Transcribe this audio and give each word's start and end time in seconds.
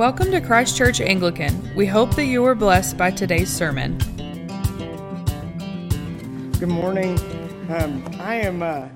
Welcome 0.00 0.30
to 0.30 0.40
Christ 0.40 0.78
Church 0.78 1.02
Anglican. 1.02 1.74
We 1.76 1.84
hope 1.84 2.16
that 2.16 2.24
you 2.24 2.40
were 2.40 2.54
blessed 2.54 2.96
by 2.96 3.10
today's 3.10 3.54
sermon. 3.54 3.98
Good 6.58 6.70
morning. 6.70 7.18
Um, 7.68 8.02
I 8.18 8.36
am 8.36 8.62
uh, 8.62 8.88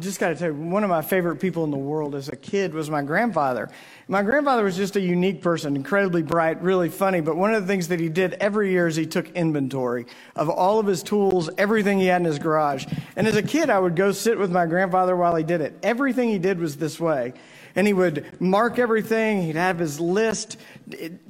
just 0.00 0.18
got 0.18 0.30
to 0.30 0.34
tell 0.34 0.48
you, 0.48 0.54
one 0.56 0.82
of 0.82 0.90
my 0.90 1.02
favorite 1.02 1.36
people 1.36 1.62
in 1.62 1.70
the 1.70 1.76
world 1.76 2.16
as 2.16 2.30
a 2.30 2.34
kid 2.34 2.74
was 2.74 2.90
my 2.90 3.00
grandfather. 3.00 3.70
My 4.08 4.24
grandfather 4.24 4.64
was 4.64 4.76
just 4.76 4.96
a 4.96 5.00
unique 5.00 5.40
person, 5.40 5.76
incredibly 5.76 6.24
bright, 6.24 6.60
really 6.60 6.88
funny. 6.88 7.20
But 7.20 7.36
one 7.36 7.54
of 7.54 7.62
the 7.62 7.68
things 7.68 7.86
that 7.86 8.00
he 8.00 8.08
did 8.08 8.32
every 8.40 8.72
year 8.72 8.88
is 8.88 8.96
he 8.96 9.06
took 9.06 9.28
inventory 9.36 10.06
of 10.34 10.50
all 10.50 10.80
of 10.80 10.86
his 10.86 11.04
tools, 11.04 11.48
everything 11.58 12.00
he 12.00 12.06
had 12.06 12.22
in 12.22 12.24
his 12.24 12.40
garage. 12.40 12.86
And 13.14 13.28
as 13.28 13.36
a 13.36 13.42
kid, 13.44 13.70
I 13.70 13.78
would 13.78 13.94
go 13.94 14.10
sit 14.10 14.36
with 14.36 14.50
my 14.50 14.66
grandfather 14.66 15.14
while 15.14 15.36
he 15.36 15.44
did 15.44 15.60
it. 15.60 15.78
Everything 15.84 16.28
he 16.28 16.40
did 16.40 16.58
was 16.58 16.76
this 16.76 16.98
way 16.98 17.34
and 17.74 17.86
he 17.86 17.92
would 17.92 18.40
mark 18.40 18.78
everything. 18.78 19.42
He'd 19.42 19.56
have 19.56 19.78
his 19.78 20.00
list 20.00 20.58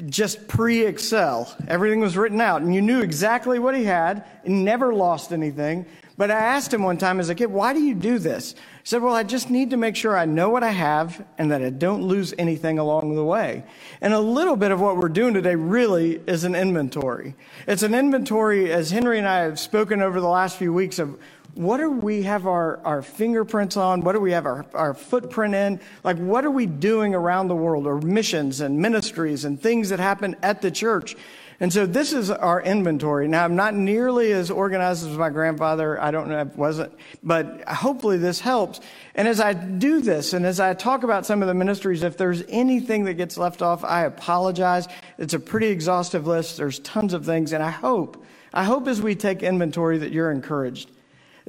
just 0.07 0.49
pre 0.49 0.85
Excel. 0.85 1.55
Everything 1.69 2.01
was 2.01 2.17
written 2.17 2.41
out, 2.41 2.63
and 2.63 2.75
you 2.75 2.81
knew 2.81 3.01
exactly 3.01 3.59
what 3.59 3.77
he 3.77 3.85
had 3.85 4.25
and 4.45 4.65
never 4.65 4.95
lost 4.95 5.33
anything. 5.33 5.87
But 6.21 6.31
I 6.31 6.39
asked 6.39 6.75
him 6.75 6.83
one 6.83 6.99
time 6.99 7.19
as 7.19 7.31
a 7.31 7.35
kid, 7.35 7.47
why 7.47 7.73
do 7.73 7.81
you 7.81 7.95
do 7.95 8.19
this? 8.19 8.53
He 8.53 8.59
said, 8.85 9.01
well, 9.01 9.15
I 9.15 9.23
just 9.23 9.49
need 9.49 9.71
to 9.71 9.79
make 9.79 9.97
sure 9.97 10.15
I 10.15 10.27
know 10.27 10.51
what 10.51 10.63
I 10.63 10.69
have 10.71 11.25
and 11.39 11.51
that 11.51 11.63
I 11.63 11.71
don't 11.71 12.03
lose 12.03 12.35
anything 12.37 12.79
along 12.79 13.15
the 13.15 13.25
way. 13.25 13.65
And 14.03 14.13
a 14.13 14.21
little 14.21 14.57
bit 14.57 14.71
of 14.71 14.83
what 14.83 14.99
we're 14.99 15.09
doing 15.09 15.33
today 15.33 15.55
really 15.55 16.21
is 16.27 16.45
an 16.45 16.55
inventory. 16.55 17.37
It's 17.67 17.83
an 17.83 17.95
inventory, 17.95 18.71
as 18.71 18.91
Henry 18.91 19.17
and 19.17 19.27
I 19.27 19.39
have 19.45 19.59
spoken 19.59 20.03
over 20.03 20.21
the 20.21 20.29
last 20.29 20.59
few 20.59 20.75
weeks, 20.75 20.99
of 20.99 21.19
what 21.55 21.79
do 21.79 21.91
we 21.91 22.23
have 22.23 22.47
our, 22.47 22.81
our 22.85 23.03
fingerprints 23.03 23.77
on? 23.77 24.01
What 24.03 24.13
do 24.13 24.21
we 24.21 24.33
have 24.33 24.47
our, 24.47 24.65
our 24.75 24.95
footprint 24.95 25.55
in? 25.55 25.81
Like, 26.05 26.17
what 26.19 26.45
are 26.45 26.51
we 26.51 26.67
doing 26.67 27.15
around 27.15 27.49
the 27.49 27.57
world, 27.57 27.87
or 27.87 28.01
missions 28.01 28.61
and 28.61 28.79
ministries 28.79 29.45
and 29.45 29.61
things 29.61 29.89
that 29.89 30.01
happen 30.01 30.37
at 30.43 30.63
the 30.63 30.71
church? 30.71 31.17
And 31.63 31.71
so 31.71 31.85
this 31.85 32.15
is 32.15 32.31
our 32.31 32.63
inventory. 32.63 33.29
Now, 33.29 33.45
I'm 33.45 33.55
not 33.55 33.75
nearly 33.75 34.33
as 34.33 34.51
organized 34.51 35.07
as 35.07 35.15
my 35.19 35.29
grandfather. 35.29 36.01
I 36.01 36.11
don't 36.11 36.29
know, 36.29 36.41
if 36.41 36.57
wasn't, 36.57 36.91
but 37.23 37.69
hopefully 37.69 38.17
this 38.17 38.41
helps. 38.41 38.81
And 39.15 39.29
as 39.29 39.41
I 39.41 39.53
do 39.53 40.01
this 40.01 40.33
and 40.33 40.47
as 40.47 40.59
I 40.59 40.73
talk 40.73 41.03
about 41.03 41.27
some 41.27 41.43
of 41.43 41.49
the 41.49 41.55
ministries, 41.55 42.03
if 42.03 42.17
there's 42.17 42.43
anything 42.49 43.05
that 43.05 43.15
gets 43.15 43.37
left 43.37 43.61
off, 43.61 43.85
I 43.85 44.05
apologize. 44.05 44.89
It's 45.19 45.35
a 45.35 45.39
pretty 45.39 45.67
exhaustive 45.69 46.27
list. 46.27 46.57
There's 46.57 46.79
tons 46.79 47.13
of 47.13 47.27
things. 47.27 47.53
And 47.53 47.63
I 47.63 47.71
hope, 47.71 48.25
I 48.55 48.65
hope 48.65 48.89
as 48.89 49.03
we 49.03 49.15
take 49.15 49.43
inventory 49.43 49.99
that 49.99 50.13
you're 50.13 50.31
encouraged. 50.31 50.91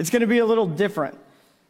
It's 0.02 0.10
going 0.10 0.22
to 0.22 0.28
be 0.28 0.40
a 0.40 0.46
little 0.48 0.66
different. 0.66 1.16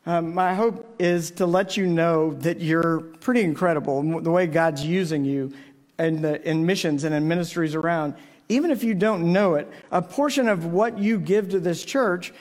Um, 0.06 0.34
my 0.34 0.56
hope 0.56 0.96
is 1.00 1.32
to 1.32 1.46
let 1.46 1.76
you 1.76 1.86
know 1.86 2.34
that 2.36 2.62
you're 2.62 3.02
pretty 3.02 3.42
incredible 3.42 4.22
the 4.22 4.32
way 4.32 4.48
God's 4.48 4.86
using 4.86 5.26
you 5.26 5.52
in, 6.00 6.22
the, 6.22 6.42
in 6.50 6.66
missions 6.66 7.04
and 7.04 7.14
in 7.14 7.28
ministries 7.28 7.76
around. 7.76 8.14
Even 8.48 8.72
if 8.72 8.86
you 8.86 8.94
don't 8.94 9.34
know 9.34 9.56
it, 9.56 9.70
a 9.92 10.02
portion 10.02 10.48
of 10.48 10.68
what 10.68 10.98
you 10.98 11.20
give 11.20 11.50
to 11.50 11.60
this 11.60 11.84
church 11.84 12.34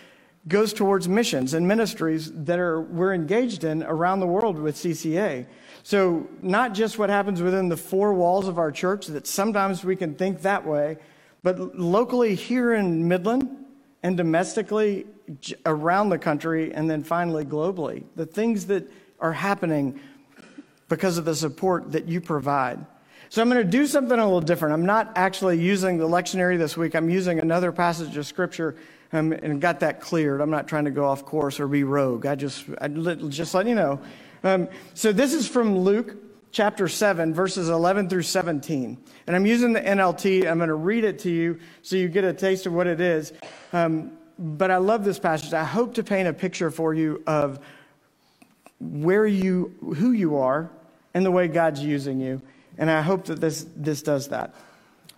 goes 0.47 0.73
towards 0.73 1.09
missions 1.09 1.55
and 1.55 1.67
ministries 1.67 2.31
that 2.45 2.61
are 2.61 2.83
we're 2.83 3.13
engaged 3.13 3.65
in 3.65 3.83
around 3.83 4.21
the 4.21 4.29
world 4.29 4.61
with 4.61 4.77
CCA. 4.77 5.45
So 5.83 6.29
not 6.41 6.73
just 6.73 7.01
what 7.01 7.11
happens 7.11 7.43
within 7.43 7.69
the 7.69 7.77
four 7.77 8.15
walls 8.15 8.47
of 8.47 8.59
our 8.59 8.71
church 8.71 9.09
that 9.09 9.27
sometimes 9.27 9.83
we 9.83 9.97
can 9.97 10.15
think 10.15 10.43
that 10.43 10.65
way, 10.65 10.99
but 11.43 11.77
locally 11.77 12.37
here 12.37 12.75
in 12.75 13.09
Midland 13.09 13.57
and 14.05 14.17
domestically 14.17 15.07
around 15.67 16.11
the 16.11 16.19
country 16.19 16.73
and 16.73 16.89
then 16.91 17.03
finally 17.03 17.45
globally. 17.45 18.05
The 18.17 18.27
things 18.27 18.67
that 18.67 18.91
are 19.21 19.33
happening 19.33 20.01
because 20.89 21.19
of 21.19 21.25
the 21.25 21.35
support 21.35 21.93
that 21.93 22.07
you 22.07 22.21
provide. 22.21 22.85
So 23.29 23.41
I'm 23.41 23.49
going 23.49 23.65
to 23.65 23.71
do 23.71 23.87
something 23.87 24.19
a 24.19 24.25
little 24.25 24.41
different. 24.41 24.75
I'm 24.75 24.87
not 24.87 25.13
actually 25.15 25.61
using 25.61 25.99
the 25.99 26.09
lectionary 26.09 26.59
this 26.59 26.77
week. 26.77 26.97
I'm 26.97 27.09
using 27.09 27.39
another 27.39 27.71
passage 27.71 28.17
of 28.17 28.27
scripture 28.27 28.77
um, 29.13 29.33
and 29.33 29.61
got 29.61 29.81
that 29.81 30.01
cleared. 30.01 30.41
I'm 30.41 30.51
not 30.51 30.67
trying 30.67 30.85
to 30.87 30.91
go 30.91 31.05
off 31.05 31.25
course 31.25 31.61
or 31.61 31.69
be 31.69 31.85
rogue. 31.85 32.27
I 32.27 32.35
just, 32.35 32.65
I 32.81 32.89
just 32.89 33.55
let 33.55 33.67
you 33.67 33.77
know. 33.77 34.01
Um, 34.43 34.69
so 34.95 35.13
this 35.13 35.33
is 35.33 35.47
from 35.47 35.79
Luke 35.79 36.17
chapter 36.51 36.89
7, 36.89 37.33
verses 37.33 37.69
11 37.69 38.09
through 38.09 38.23
17. 38.23 38.99
And 39.29 39.37
I'm 39.37 39.47
using 39.47 39.73
the 39.73 39.81
NLT. 39.81 40.51
I'm 40.51 40.59
going 40.59 40.69
to 40.69 40.75
read 40.75 41.05
it 41.05 41.21
to 41.21 41.31
you 41.31 41.61
so 41.83 41.95
you 41.95 42.09
get 42.09 42.25
a 42.25 42.33
taste 42.33 42.67
of 42.67 42.73
what 42.73 42.89
it 42.89 43.01
is. 43.01 43.33
Um, 43.73 44.13
but 44.41 44.71
I 44.71 44.79
love 44.79 45.05
this 45.05 45.19
passage. 45.19 45.53
I 45.53 45.65
hope 45.65 45.95
to 45.95 46.03
paint 46.03 46.27
a 46.27 46.33
picture 46.33 46.71
for 46.71 46.95
you 46.95 47.23
of 47.27 47.61
where 48.81 49.27
you, 49.27 49.75
who 49.81 50.13
you 50.13 50.39
are, 50.39 50.71
and 51.13 51.27
the 51.27 51.31
way 51.31 51.47
God's 51.47 51.85
using 51.85 52.21
you. 52.21 52.41
And 52.79 52.91
I 52.91 53.03
hope 53.03 53.27
that 53.27 53.41
this, 53.41 53.67
this 53.77 54.01
does 54.01 54.29
that. 54.29 54.55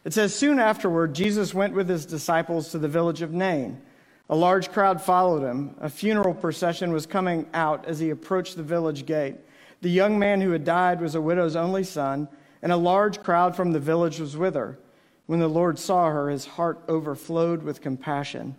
It 0.05 0.13
says, 0.13 0.35
Soon 0.35 0.59
afterward, 0.59 1.15
Jesus 1.15 1.55
went 1.55 1.73
with 1.73 1.89
his 1.89 2.05
disciples 2.05 2.73
to 2.73 2.79
the 2.79 2.89
village 2.89 3.23
of 3.23 3.33
Nain. 3.33 3.81
A 4.29 4.35
large 4.35 4.73
crowd 4.73 5.01
followed 5.01 5.45
him. 5.45 5.77
A 5.81 5.89
funeral 5.89 6.35
procession 6.35 6.93
was 6.93 7.07
coming 7.07 7.47
out 7.55 7.85
as 7.87 8.01
he 8.01 8.11
approached 8.11 8.57
the 8.57 8.63
village 8.65 9.07
gate. 9.07 9.37
The 9.83 9.91
young 9.91 10.19
man 10.19 10.41
who 10.41 10.51
had 10.51 10.65
died 10.65 11.01
was 11.01 11.15
a 11.15 11.21
widow's 11.21 11.55
only 11.55 11.85
son, 11.85 12.29
and 12.61 12.73
a 12.73 12.77
large 12.77 13.23
crowd 13.23 13.55
from 13.55 13.71
the 13.71 13.81
village 13.81 14.19
was 14.19 14.37
with 14.37 14.55
her. 14.55 14.79
When 15.27 15.39
the 15.39 15.49
Lord 15.49 15.79
saw 15.79 16.11
her, 16.11 16.29
his 16.29 16.47
heart 16.47 16.81
overflowed 16.89 17.63
with 17.63 17.81
compassion 17.81 18.57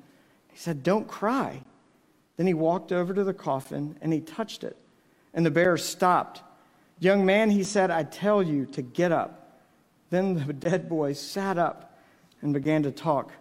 he 0.53 0.59
said, 0.59 0.83
Don't 0.83 1.07
cry. 1.07 1.61
Then 2.37 2.47
he 2.47 2.53
walked 2.53 2.91
over 2.91 3.13
to 3.13 3.23
the 3.23 3.33
coffin 3.33 3.97
and 4.01 4.13
he 4.13 4.21
touched 4.21 4.63
it. 4.63 4.77
And 5.33 5.45
the 5.45 5.51
bear 5.51 5.77
stopped. 5.77 6.41
Young 6.99 7.25
man, 7.25 7.49
he 7.49 7.63
said, 7.63 7.91
I 7.91 8.03
tell 8.03 8.41
you 8.41 8.65
to 8.67 8.81
get 8.81 9.11
up. 9.11 9.61
Then 10.09 10.45
the 10.45 10.53
dead 10.53 10.87
boy 10.87 11.13
sat 11.13 11.57
up 11.57 11.97
and 12.41 12.53
began 12.53 12.83
to 12.83 12.91
talk. 12.91 13.31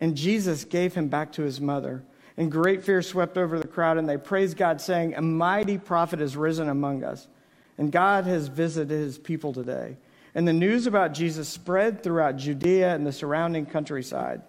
And 0.00 0.16
Jesus 0.16 0.64
gave 0.64 0.94
him 0.94 1.08
back 1.08 1.32
to 1.32 1.42
his 1.42 1.60
mother. 1.60 2.04
And 2.36 2.50
great 2.50 2.82
fear 2.82 3.02
swept 3.02 3.36
over 3.36 3.58
the 3.58 3.68
crowd, 3.68 3.98
and 3.98 4.08
they 4.08 4.16
praised 4.16 4.56
God, 4.56 4.80
saying, 4.80 5.14
A 5.14 5.22
mighty 5.22 5.78
prophet 5.78 6.18
has 6.20 6.36
risen 6.36 6.68
among 6.68 7.04
us, 7.04 7.28
and 7.76 7.92
God 7.92 8.24
has 8.24 8.48
visited 8.48 8.90
his 8.90 9.18
people 9.18 9.52
today. 9.52 9.96
And 10.34 10.48
the 10.48 10.52
news 10.52 10.86
about 10.86 11.12
Jesus 11.12 11.48
spread 11.48 12.02
throughout 12.02 12.36
Judea 12.36 12.94
and 12.94 13.06
the 13.06 13.12
surrounding 13.12 13.66
countryside. 13.66 14.42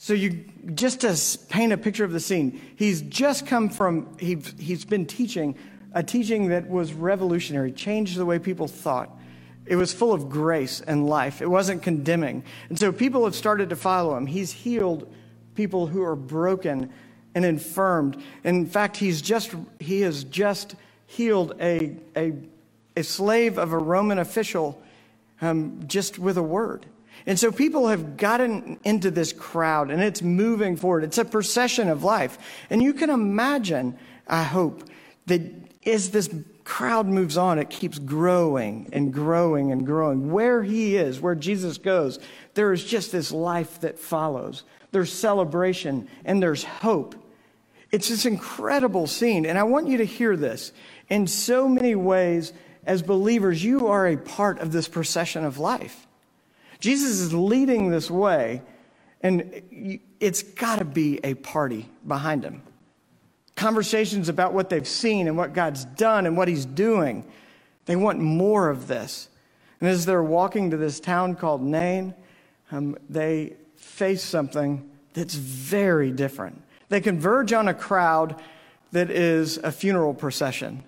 So 0.00 0.14
you 0.14 0.44
just 0.74 1.00
to 1.00 1.18
paint 1.48 1.72
a 1.72 1.76
picture 1.76 2.04
of 2.04 2.12
the 2.12 2.20
scene, 2.20 2.60
he's 2.76 3.02
just 3.02 3.46
come 3.46 3.68
from 3.68 4.16
he 4.18 4.36
he's 4.56 4.84
been 4.84 5.06
teaching 5.06 5.56
a 5.92 6.04
teaching 6.04 6.48
that 6.48 6.68
was 6.68 6.92
revolutionary, 6.92 7.72
changed 7.72 8.16
the 8.16 8.24
way 8.24 8.38
people 8.38 8.68
thought. 8.68 9.10
It 9.66 9.74
was 9.74 9.92
full 9.92 10.12
of 10.12 10.30
grace 10.30 10.80
and 10.80 11.08
life. 11.08 11.42
It 11.42 11.48
wasn't 11.48 11.82
condemning. 11.82 12.44
And 12.68 12.78
so 12.78 12.92
people 12.92 13.24
have 13.24 13.34
started 13.34 13.70
to 13.70 13.76
follow 13.76 14.16
him. 14.16 14.26
He's 14.26 14.52
healed 14.52 15.12
people 15.56 15.88
who 15.88 16.02
are 16.04 16.16
broken 16.16 16.90
and 17.34 17.44
infirmed. 17.44 18.22
In 18.44 18.66
fact, 18.66 18.96
he's 18.96 19.20
just 19.20 19.52
he 19.80 20.02
has 20.02 20.22
just 20.22 20.76
healed 21.06 21.56
a 21.60 21.96
a, 22.16 22.34
a 22.96 23.02
slave 23.02 23.58
of 23.58 23.72
a 23.72 23.78
Roman 23.78 24.20
official 24.20 24.80
um, 25.40 25.82
just 25.88 26.20
with 26.20 26.38
a 26.38 26.42
word. 26.42 26.86
And 27.26 27.38
so 27.38 27.52
people 27.52 27.88
have 27.88 28.16
gotten 28.16 28.78
into 28.84 29.10
this 29.10 29.32
crowd 29.32 29.90
and 29.90 30.02
it's 30.02 30.22
moving 30.22 30.76
forward. 30.76 31.04
It's 31.04 31.18
a 31.18 31.24
procession 31.24 31.88
of 31.88 32.04
life. 32.04 32.38
And 32.70 32.82
you 32.82 32.94
can 32.94 33.10
imagine, 33.10 33.98
I 34.26 34.42
hope, 34.42 34.88
that 35.26 35.42
as 35.86 36.10
this 36.10 36.30
crowd 36.64 37.06
moves 37.06 37.36
on, 37.36 37.58
it 37.58 37.70
keeps 37.70 37.98
growing 37.98 38.88
and 38.92 39.12
growing 39.12 39.72
and 39.72 39.86
growing. 39.86 40.30
Where 40.30 40.62
he 40.62 40.96
is, 40.96 41.20
where 41.20 41.34
Jesus 41.34 41.78
goes, 41.78 42.18
there 42.54 42.72
is 42.72 42.84
just 42.84 43.12
this 43.12 43.32
life 43.32 43.80
that 43.80 43.98
follows. 43.98 44.64
There's 44.90 45.12
celebration 45.12 46.08
and 46.24 46.42
there's 46.42 46.64
hope. 46.64 47.14
It's 47.90 48.08
this 48.08 48.26
incredible 48.26 49.06
scene. 49.06 49.46
And 49.46 49.58
I 49.58 49.62
want 49.62 49.88
you 49.88 49.98
to 49.98 50.04
hear 50.04 50.36
this. 50.36 50.72
In 51.08 51.26
so 51.26 51.68
many 51.68 51.94
ways, 51.94 52.52
as 52.84 53.02
believers, 53.02 53.62
you 53.62 53.88
are 53.88 54.06
a 54.06 54.16
part 54.16 54.58
of 54.58 54.72
this 54.72 54.88
procession 54.88 55.44
of 55.44 55.58
life. 55.58 56.07
Jesus 56.80 57.20
is 57.20 57.34
leading 57.34 57.90
this 57.90 58.10
way, 58.10 58.62
and 59.22 59.62
it's 60.20 60.42
got 60.42 60.78
to 60.78 60.84
be 60.84 61.20
a 61.24 61.34
party 61.34 61.88
behind 62.06 62.44
him. 62.44 62.62
Conversations 63.56 64.28
about 64.28 64.52
what 64.52 64.70
they've 64.70 64.86
seen 64.86 65.26
and 65.26 65.36
what 65.36 65.52
God's 65.52 65.84
done 65.84 66.26
and 66.26 66.36
what 66.36 66.46
he's 66.46 66.64
doing. 66.64 67.24
They 67.86 67.96
want 67.96 68.20
more 68.20 68.68
of 68.68 68.86
this. 68.86 69.28
And 69.80 69.88
as 69.88 70.06
they're 70.06 70.22
walking 70.22 70.70
to 70.70 70.76
this 70.76 71.00
town 71.00 71.34
called 71.34 71.62
Nain, 71.62 72.14
um, 72.70 72.96
they 73.08 73.56
face 73.76 74.22
something 74.22 74.88
that's 75.14 75.34
very 75.34 76.12
different. 76.12 76.62
They 76.88 77.00
converge 77.00 77.52
on 77.52 77.68
a 77.68 77.74
crowd 77.74 78.40
that 78.92 79.10
is 79.10 79.58
a 79.58 79.72
funeral 79.72 80.14
procession. 80.14 80.84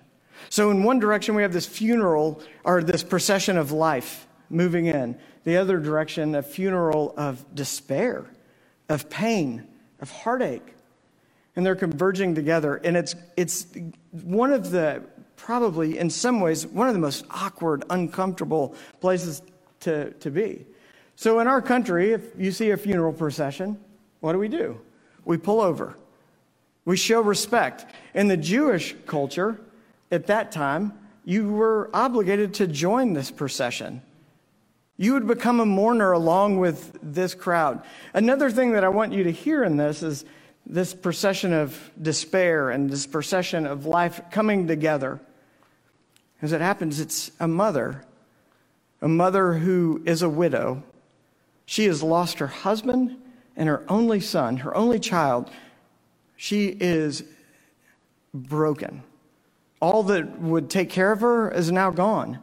So, 0.49 0.71
in 0.71 0.83
one 0.83 0.99
direction, 0.99 1.35
we 1.35 1.43
have 1.43 1.53
this 1.53 1.67
funeral 1.67 2.41
or 2.63 2.81
this 2.81 3.03
procession 3.03 3.57
of 3.57 3.71
life 3.71 4.27
moving 4.49 4.87
in 4.87 5.17
the 5.43 5.57
other 5.57 5.79
direction, 5.79 6.35
a 6.35 6.43
funeral 6.43 7.13
of 7.17 7.43
despair, 7.55 8.25
of 8.89 9.09
pain, 9.09 9.67
of 9.99 10.11
heartache. 10.11 10.75
And 11.55 11.65
they're 11.65 11.75
converging 11.75 12.35
together. 12.35 12.75
And 12.77 12.95
it's, 12.95 13.15
it's 13.35 13.67
one 14.11 14.53
of 14.53 14.71
the 14.71 15.03
probably, 15.35 15.97
in 15.97 16.09
some 16.09 16.39
ways, 16.39 16.65
one 16.67 16.87
of 16.87 16.93
the 16.93 16.99
most 16.99 17.25
awkward, 17.31 17.83
uncomfortable 17.89 18.75
places 18.99 19.41
to, 19.81 20.11
to 20.11 20.29
be. 20.29 20.65
So, 21.15 21.39
in 21.39 21.47
our 21.47 21.61
country, 21.61 22.13
if 22.13 22.23
you 22.37 22.51
see 22.51 22.71
a 22.71 22.77
funeral 22.77 23.13
procession, 23.13 23.79
what 24.21 24.33
do 24.33 24.39
we 24.39 24.47
do? 24.47 24.79
We 25.25 25.37
pull 25.37 25.59
over. 25.59 25.97
We 26.85 26.97
show 26.97 27.21
respect. 27.21 27.85
In 28.13 28.27
the 28.27 28.37
Jewish 28.37 28.95
culture, 29.05 29.59
at 30.11 30.27
that 30.27 30.51
time, 30.51 30.93
you 31.25 31.51
were 31.51 31.89
obligated 31.93 32.53
to 32.55 32.67
join 32.67 33.13
this 33.13 33.29
procession. 33.29 34.01
You 35.01 35.13
would 35.13 35.25
become 35.25 35.59
a 35.59 35.65
mourner 35.65 36.11
along 36.11 36.59
with 36.59 36.95
this 37.01 37.33
crowd. 37.33 37.81
Another 38.13 38.51
thing 38.51 38.73
that 38.73 38.83
I 38.83 38.89
want 38.89 39.13
you 39.13 39.23
to 39.23 39.31
hear 39.31 39.63
in 39.63 39.75
this 39.75 40.03
is 40.03 40.25
this 40.63 40.93
procession 40.93 41.53
of 41.53 41.89
despair 41.99 42.69
and 42.69 42.87
this 42.87 43.07
procession 43.07 43.65
of 43.65 43.87
life 43.87 44.21
coming 44.29 44.67
together. 44.67 45.19
As 46.39 46.53
it 46.53 46.61
happens, 46.61 46.99
it's 46.99 47.31
a 47.39 47.47
mother, 47.47 48.05
a 49.01 49.07
mother 49.07 49.53
who 49.53 50.03
is 50.05 50.21
a 50.21 50.29
widow. 50.29 50.83
She 51.65 51.85
has 51.85 52.03
lost 52.03 52.37
her 52.37 52.45
husband 52.45 53.17
and 53.55 53.67
her 53.67 53.83
only 53.89 54.19
son, 54.19 54.57
her 54.57 54.77
only 54.77 54.99
child. 54.99 55.49
She 56.37 56.77
is 56.79 57.23
broken. 58.35 59.01
All 59.81 60.03
that 60.03 60.39
would 60.39 60.69
take 60.69 60.91
care 60.91 61.11
of 61.11 61.21
her 61.21 61.49
is 61.49 61.71
now 61.71 61.89
gone. 61.89 62.37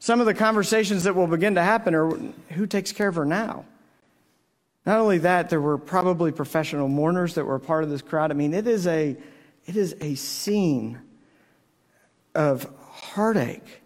Some 0.00 0.18
of 0.18 0.26
the 0.26 0.34
conversations 0.34 1.04
that 1.04 1.14
will 1.14 1.26
begin 1.26 1.54
to 1.56 1.62
happen 1.62 1.94
are 1.94 2.10
who 2.50 2.66
takes 2.66 2.90
care 2.90 3.08
of 3.08 3.16
her 3.16 3.26
now? 3.26 3.66
Not 4.86 4.98
only 4.98 5.18
that, 5.18 5.50
there 5.50 5.60
were 5.60 5.76
probably 5.76 6.32
professional 6.32 6.88
mourners 6.88 7.34
that 7.34 7.44
were 7.44 7.58
part 7.58 7.84
of 7.84 7.90
this 7.90 8.00
crowd. 8.00 8.30
I 8.30 8.34
mean, 8.34 8.54
it 8.54 8.66
is 8.66 8.86
a, 8.86 9.14
it 9.66 9.76
is 9.76 9.94
a 10.00 10.14
scene 10.14 10.98
of 12.34 12.66
heartache. 12.88 13.82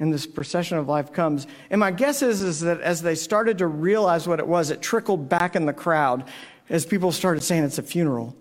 And 0.00 0.12
this 0.12 0.26
procession 0.26 0.76
of 0.76 0.88
life 0.88 1.12
comes. 1.12 1.46
And 1.70 1.78
my 1.78 1.92
guess 1.92 2.20
is, 2.20 2.42
is 2.42 2.60
that 2.60 2.80
as 2.80 3.02
they 3.02 3.14
started 3.14 3.58
to 3.58 3.68
realize 3.68 4.26
what 4.26 4.40
it 4.40 4.46
was, 4.46 4.70
it 4.70 4.82
trickled 4.82 5.28
back 5.28 5.54
in 5.54 5.66
the 5.66 5.72
crowd 5.72 6.24
as 6.68 6.84
people 6.84 7.12
started 7.12 7.44
saying 7.44 7.62
it's 7.62 7.78
a 7.78 7.82
funeral. 7.82 8.36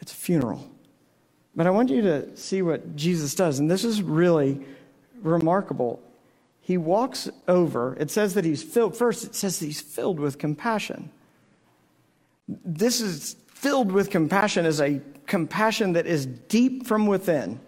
It's 0.00 0.12
a 0.12 0.16
funeral. 0.16 0.70
But 1.54 1.66
I 1.66 1.70
want 1.70 1.90
you 1.90 2.00
to 2.00 2.34
see 2.34 2.62
what 2.62 2.96
Jesus 2.96 3.34
does. 3.34 3.58
And 3.58 3.70
this 3.70 3.84
is 3.84 4.02
really 4.02 4.60
remarkable. 5.22 6.02
He 6.70 6.78
walks 6.78 7.28
over. 7.48 7.96
It 7.98 8.12
says 8.12 8.34
that 8.34 8.44
he's 8.44 8.62
filled, 8.62 8.96
first, 8.96 9.24
it 9.24 9.34
says 9.34 9.58
that 9.58 9.66
he's 9.66 9.80
filled 9.80 10.20
with 10.20 10.38
compassion. 10.38 11.10
This 12.46 13.00
is 13.00 13.34
filled 13.48 13.90
with 13.90 14.08
compassion 14.08 14.64
as 14.66 14.80
a 14.80 15.00
compassion 15.26 15.94
that 15.94 16.06
is 16.06 16.26
deep 16.26 16.86
from 16.86 17.08
within. 17.08 17.58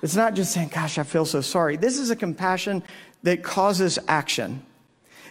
It's 0.00 0.16
not 0.16 0.32
just 0.32 0.54
saying, 0.54 0.70
Gosh, 0.72 0.96
I 0.96 1.02
feel 1.02 1.26
so 1.26 1.42
sorry. 1.42 1.76
This 1.76 1.98
is 1.98 2.08
a 2.08 2.16
compassion 2.16 2.82
that 3.22 3.42
causes 3.42 3.98
action. 4.08 4.64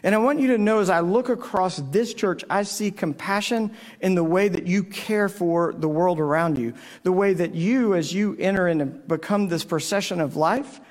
And 0.03 0.13
I 0.13 0.19
want 0.19 0.39
you 0.39 0.49
to 0.49 0.59
know 0.59 0.77
as 0.77 0.91
I 0.91 0.99
look 0.99 1.29
across 1.29 1.77
this 1.77 2.13
church, 2.13 2.43
I 2.51 2.61
see 2.61 2.91
compassion 2.91 3.71
in 4.01 4.13
the 4.13 4.23
way 4.23 4.47
that 4.47 4.67
you 4.67 4.83
care 4.83 5.27
for 5.27 5.73
the 5.73 5.89
world 5.89 6.19
around 6.19 6.59
you, 6.59 6.75
the 7.01 7.11
way 7.11 7.33
that 7.33 7.55
you, 7.55 7.95
as 7.95 8.13
you 8.13 8.35
enter 8.38 8.67
and 8.67 9.07
become 9.07 9.47
this 9.47 9.63
procession 9.63 10.21
of 10.21 10.35
life 10.35 10.81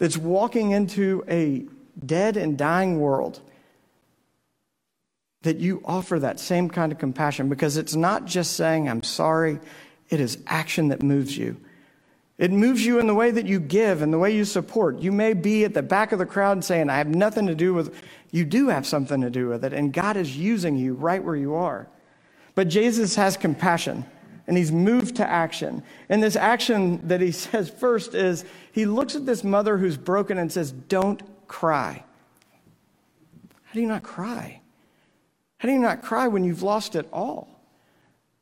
that's 0.00 0.16
walking 0.16 0.70
into 0.72 1.22
a 1.28 1.66
dead 2.04 2.36
and 2.38 2.56
dying 2.56 2.98
world, 2.98 3.40
that 5.42 5.58
you 5.58 5.82
offer 5.84 6.18
that 6.18 6.40
same 6.40 6.70
kind 6.70 6.90
of 6.90 6.98
compassion 6.98 7.48
because 7.48 7.76
it's 7.76 7.94
not 7.94 8.24
just 8.24 8.54
saying, 8.54 8.88
I'm 8.88 9.02
sorry, 9.02 9.60
it 10.08 10.18
is 10.18 10.38
action 10.46 10.88
that 10.88 11.02
moves 11.02 11.36
you. 11.36 11.58
It 12.38 12.50
moves 12.50 12.84
you 12.84 12.98
in 12.98 13.06
the 13.06 13.14
way 13.14 13.30
that 13.30 13.44
you 13.44 13.60
give 13.60 14.00
and 14.00 14.10
the 14.10 14.18
way 14.18 14.34
you 14.34 14.46
support. 14.46 15.00
You 15.00 15.12
may 15.12 15.34
be 15.34 15.64
at 15.64 15.74
the 15.74 15.82
back 15.82 16.12
of 16.12 16.18
the 16.18 16.24
crowd 16.24 16.64
saying, 16.64 16.88
I 16.88 16.96
have 16.96 17.08
nothing 17.08 17.46
to 17.48 17.54
do 17.54 17.74
with, 17.74 17.94
you 18.30 18.46
do 18.46 18.68
have 18.68 18.86
something 18.86 19.20
to 19.20 19.28
do 19.28 19.48
with 19.48 19.64
it, 19.66 19.74
and 19.74 19.92
God 19.92 20.16
is 20.16 20.34
using 20.34 20.78
you 20.78 20.94
right 20.94 21.22
where 21.22 21.36
you 21.36 21.54
are. 21.54 21.86
But 22.54 22.68
Jesus 22.68 23.16
has 23.16 23.36
compassion 23.36 24.06
and 24.50 24.58
he's 24.58 24.72
moved 24.72 25.14
to 25.14 25.24
action. 25.24 25.80
And 26.08 26.20
this 26.20 26.34
action 26.34 27.06
that 27.06 27.20
he 27.20 27.30
says 27.30 27.70
first 27.70 28.16
is 28.16 28.44
he 28.72 28.84
looks 28.84 29.14
at 29.14 29.24
this 29.24 29.44
mother 29.44 29.78
who's 29.78 29.96
broken 29.96 30.38
and 30.38 30.50
says, 30.50 30.72
Don't 30.72 31.22
cry. 31.46 32.02
How 33.62 33.74
do 33.74 33.80
you 33.80 33.86
not 33.86 34.02
cry? 34.02 34.60
How 35.58 35.68
do 35.68 35.72
you 35.72 35.78
not 35.78 36.02
cry 36.02 36.26
when 36.26 36.42
you've 36.42 36.64
lost 36.64 36.96
it 36.96 37.06
all? 37.12 37.60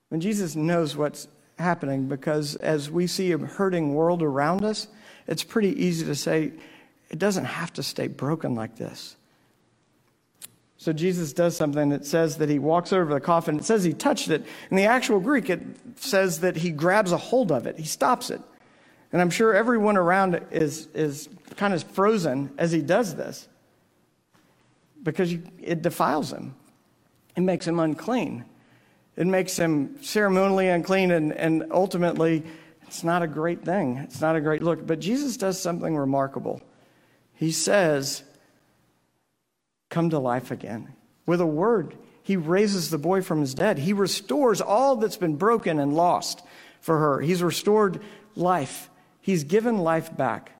When 0.08 0.22
Jesus 0.22 0.56
knows 0.56 0.96
what's 0.96 1.28
happening 1.58 2.08
because 2.08 2.56
as 2.56 2.90
we 2.90 3.06
see 3.06 3.32
a 3.32 3.36
hurting 3.36 3.92
world 3.92 4.22
around 4.22 4.64
us, 4.64 4.88
it's 5.26 5.44
pretty 5.44 5.78
easy 5.84 6.06
to 6.06 6.14
say 6.14 6.52
it 7.10 7.18
doesn't 7.18 7.44
have 7.44 7.70
to 7.74 7.82
stay 7.82 8.06
broken 8.06 8.54
like 8.54 8.78
this. 8.78 9.14
So 10.78 10.92
Jesus 10.92 11.32
does 11.32 11.56
something 11.56 11.88
that 11.88 12.06
says 12.06 12.38
that 12.38 12.48
he 12.48 12.60
walks 12.60 12.92
over 12.92 13.12
the 13.12 13.20
coffin. 13.20 13.58
It 13.58 13.64
says 13.64 13.82
he 13.82 13.92
touched 13.92 14.30
it. 14.30 14.46
In 14.70 14.76
the 14.76 14.84
actual 14.84 15.18
Greek, 15.18 15.50
it 15.50 15.60
says 15.96 16.40
that 16.40 16.56
he 16.56 16.70
grabs 16.70 17.10
a 17.10 17.16
hold 17.16 17.50
of 17.50 17.66
it. 17.66 17.76
He 17.76 17.84
stops 17.84 18.30
it. 18.30 18.40
And 19.12 19.20
I'm 19.20 19.30
sure 19.30 19.54
everyone 19.54 19.96
around 19.96 20.40
is, 20.52 20.86
is 20.94 21.28
kind 21.56 21.74
of 21.74 21.82
frozen 21.82 22.52
as 22.58 22.70
he 22.70 22.80
does 22.80 23.16
this 23.16 23.48
because 25.02 25.34
it 25.60 25.82
defiles 25.82 26.32
him. 26.32 26.54
It 27.36 27.40
makes 27.40 27.66
him 27.66 27.80
unclean. 27.80 28.44
It 29.16 29.26
makes 29.26 29.56
him 29.56 29.96
ceremonially 30.00 30.68
unclean, 30.68 31.10
and, 31.10 31.32
and 31.32 31.64
ultimately, 31.72 32.44
it's 32.82 33.02
not 33.02 33.22
a 33.22 33.26
great 33.26 33.64
thing. 33.64 33.96
It's 33.96 34.20
not 34.20 34.36
a 34.36 34.40
great 34.40 34.62
look. 34.62 34.86
But 34.86 35.00
Jesus 35.00 35.36
does 35.36 35.60
something 35.60 35.96
remarkable. 35.96 36.60
He 37.34 37.50
says, 37.50 38.22
Come 39.88 40.10
to 40.10 40.18
life 40.18 40.50
again. 40.50 40.92
With 41.26 41.40
a 41.40 41.46
word, 41.46 41.96
he 42.22 42.36
raises 42.36 42.90
the 42.90 42.98
boy 42.98 43.22
from 43.22 43.40
his 43.40 43.54
dead. 43.54 43.78
He 43.78 43.92
restores 43.92 44.60
all 44.60 44.96
that's 44.96 45.16
been 45.16 45.36
broken 45.36 45.78
and 45.78 45.94
lost 45.94 46.42
for 46.80 46.98
her. 46.98 47.20
He's 47.20 47.42
restored 47.42 48.00
life. 48.34 48.90
He's 49.20 49.44
given 49.44 49.78
life 49.78 50.14
back 50.16 50.52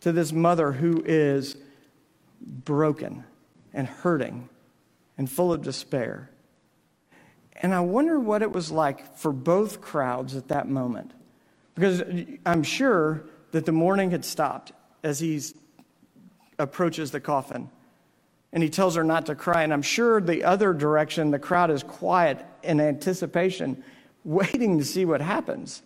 to 0.00 0.12
this 0.12 0.32
mother 0.32 0.72
who 0.72 1.02
is 1.04 1.56
broken 2.40 3.24
and 3.72 3.86
hurting 3.86 4.48
and 5.16 5.30
full 5.30 5.52
of 5.52 5.62
despair. 5.62 6.28
And 7.56 7.72
I 7.72 7.80
wonder 7.80 8.18
what 8.18 8.42
it 8.42 8.50
was 8.50 8.72
like 8.72 9.16
for 9.16 9.32
both 9.32 9.80
crowds 9.80 10.34
at 10.34 10.48
that 10.48 10.68
moment. 10.68 11.12
Because 11.74 12.02
I'm 12.44 12.64
sure 12.64 13.22
that 13.52 13.64
the 13.64 13.72
mourning 13.72 14.10
had 14.10 14.24
stopped 14.24 14.72
as 15.04 15.20
he 15.20 15.40
approaches 16.58 17.12
the 17.12 17.20
coffin. 17.20 17.70
And 18.52 18.62
he 18.62 18.68
tells 18.68 18.96
her 18.96 19.04
not 19.04 19.26
to 19.26 19.34
cry. 19.34 19.62
And 19.62 19.72
I'm 19.72 19.82
sure 19.82 20.20
the 20.20 20.44
other 20.44 20.74
direction, 20.74 21.30
the 21.30 21.38
crowd 21.38 21.70
is 21.70 21.82
quiet 21.82 22.44
in 22.62 22.80
anticipation, 22.80 23.82
waiting 24.24 24.78
to 24.78 24.84
see 24.84 25.04
what 25.04 25.20
happens. 25.20 25.82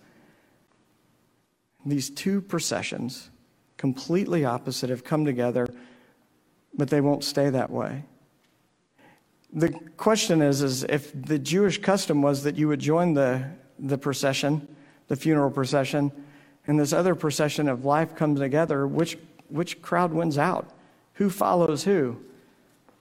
These 1.84 2.10
two 2.10 2.40
processions, 2.40 3.30
completely 3.76 4.44
opposite, 4.44 4.90
have 4.90 5.04
come 5.04 5.24
together, 5.24 5.68
but 6.74 6.90
they 6.90 7.00
won't 7.00 7.22
stay 7.22 7.50
that 7.50 7.70
way. 7.70 8.04
The 9.52 9.70
question 9.96 10.42
is, 10.42 10.62
is 10.62 10.82
if 10.84 11.12
the 11.14 11.38
Jewish 11.38 11.80
custom 11.80 12.20
was 12.20 12.42
that 12.42 12.56
you 12.56 12.66
would 12.68 12.80
join 12.80 13.14
the, 13.14 13.48
the 13.78 13.96
procession, 13.96 14.66
the 15.06 15.16
funeral 15.16 15.50
procession, 15.50 16.10
and 16.66 16.78
this 16.78 16.92
other 16.92 17.14
procession 17.14 17.68
of 17.68 17.84
life 17.84 18.16
comes 18.16 18.40
together, 18.40 18.86
which, 18.86 19.16
which 19.48 19.80
crowd 19.80 20.12
wins 20.12 20.36
out? 20.36 20.70
Who 21.14 21.30
follows 21.30 21.84
who? 21.84 22.18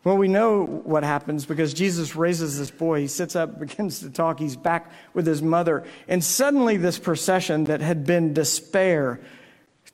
Well, 0.05 0.17
we 0.17 0.27
know 0.27 0.65
what 0.65 1.03
happens 1.03 1.47
because 1.47 1.73
Jesus 1.73 2.15
raises 2.15 2.59
this 2.59 2.69
boy. 2.69 3.01
He 3.01 3.07
sits 3.07 3.35
up, 3.35 3.59
begins 3.59 3.99
to 3.99 4.09
talk. 4.09 4.39
He's 4.39 4.55
back 4.55 4.91
with 5.13 5.27
his 5.27 5.41
mother. 5.41 5.83
And 6.07 6.23
suddenly, 6.23 6.77
this 6.77 6.97
procession 6.97 7.65
that 7.65 7.81
had 7.81 8.05
been 8.05 8.31
despair 8.31 9.19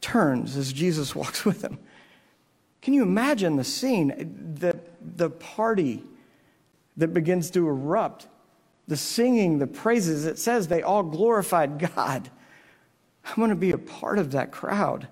turns 0.01 0.57
as 0.57 0.71
Jesus 0.71 1.15
walks 1.15 1.45
with 1.45 1.63
him. 1.63 1.79
Can 2.81 2.93
you 2.93 3.03
imagine 3.03 3.55
the 3.55 3.63
scene? 3.63 4.55
The, 4.59 4.77
the 5.01 5.29
party 5.29 6.03
that 6.97 7.13
begins 7.13 7.49
to 7.51 7.67
erupt. 7.67 8.27
The 8.87 8.97
singing, 8.97 9.59
the 9.59 9.67
praises, 9.67 10.25
it 10.25 10.37
says 10.37 10.67
they 10.67 10.81
all 10.81 11.03
glorified 11.03 11.79
God. 11.95 12.29
I 13.23 13.39
want 13.39 13.51
to 13.51 13.55
be 13.55 13.71
a 13.71 13.77
part 13.77 14.19
of 14.19 14.31
that 14.31 14.51
crowd. 14.51 15.07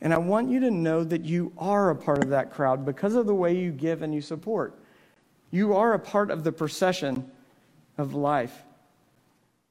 And 0.00 0.12
I 0.12 0.18
want 0.18 0.50
you 0.50 0.60
to 0.60 0.70
know 0.70 1.04
that 1.04 1.24
you 1.24 1.52
are 1.56 1.90
a 1.90 1.96
part 1.96 2.22
of 2.22 2.30
that 2.30 2.52
crowd 2.52 2.84
because 2.84 3.14
of 3.14 3.26
the 3.26 3.34
way 3.34 3.56
you 3.56 3.70
give 3.70 4.02
and 4.02 4.14
you 4.14 4.20
support. 4.20 4.78
You 5.50 5.74
are 5.74 5.94
a 5.94 5.98
part 5.98 6.30
of 6.30 6.44
the 6.44 6.52
procession 6.52 7.30
of 7.96 8.14
life 8.14 8.62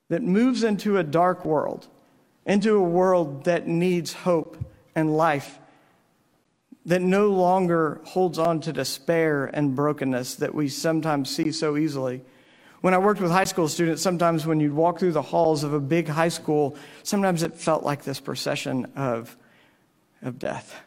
that 0.10 0.24
moves 0.24 0.64
into 0.64 0.98
a 0.98 1.04
dark 1.04 1.46
world, 1.46 1.88
into 2.46 2.76
a 2.76 2.84
world 2.84 3.46
that 3.46 3.68
needs 3.68 4.14
hope 4.14 4.58
and 4.96 5.16
life 5.16 5.60
that 6.86 7.02
no 7.02 7.30
longer 7.30 8.02
holds 8.04 8.38
on 8.38 8.60
to 8.62 8.74
despair 8.74 9.46
and 9.54 9.76
brokenness 9.76 10.36
that 10.36 10.54
we 10.54 10.68
sometimes 10.68 11.30
see 11.30 11.52
so 11.52 11.78
easily. 11.78 12.22
When 12.82 12.94
I 12.94 12.98
worked 12.98 13.22
with 13.22 13.32
high 13.32 13.46
school 13.46 13.70
students, 13.70 14.02
sometimes 14.02 14.46
when 14.46 14.60
you'd 14.60 14.74
walk 14.74 15.00
through 15.00 15.14
the 15.14 15.22
halls 15.22 15.64
of 15.64 15.74
a 15.74 15.80
big 15.80 16.10
high 16.10 16.30
school, 16.30 16.76
sometimes 17.04 17.42
it 17.42 17.56
felt 17.56 17.84
like 17.84 18.04
this 18.04 18.20
procession 18.20 18.92
of 18.98 19.38
of 20.24 20.40
death. 20.40 20.82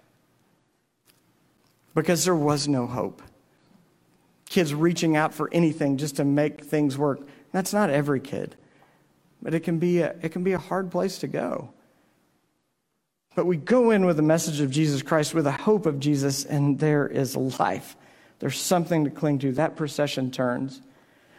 Because 1.95 2.25
there 2.25 2.35
was 2.35 2.69
no 2.69 2.87
hope. 2.87 3.23
Kids 4.49 4.75
reaching 4.75 5.17
out 5.17 5.35
for 5.35 5.49
anything 5.53 5.97
just 5.97 6.17
to 6.17 6.25
make 6.25 6.65
things 6.65 6.97
work. 6.97 7.21
That's 7.53 7.73
not 7.73 7.91
every 7.91 8.21
kid, 8.21 8.57
but 9.43 9.55
it 9.55 9.61
can 9.61 9.79
be 9.79 10.01
a, 10.01 10.15
it 10.23 10.31
can 10.31 10.45
be 10.45 10.53
a 10.53 10.59
hard 10.59 10.91
place 10.91 11.19
to 11.19 11.27
go. 11.27 11.71
But 13.35 13.47
we 13.47 13.59
go 13.59 13.91
in 13.91 14.07
with 14.07 14.17
the 14.17 14.23
message 14.23 14.61
of 14.61 14.71
Jesus 14.71 15.03
Christ, 15.03 15.35
with 15.35 15.45
the 15.45 15.53
hope 15.53 15.85
of 15.85 16.01
Jesus, 16.01 16.45
and 16.45 16.79
there 16.79 17.07
is 17.07 17.37
life. 17.37 17.97
There's 18.39 18.59
something 18.59 19.05
to 19.05 19.11
cling 19.11 19.39
to. 19.41 19.53
That 19.53 19.77
procession 19.77 20.31
turns. 20.31 20.81